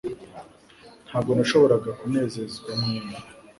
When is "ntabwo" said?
1.07-1.31